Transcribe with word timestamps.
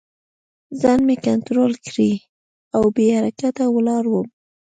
ځان 0.81 0.99
مې 1.07 1.15
کنترول 1.27 1.73
کړی 1.85 2.11
و 2.21 2.23
او 2.75 2.83
بې 2.95 3.07
حرکته 3.17 3.63
ولاړ 3.75 4.03
وم 4.07 4.27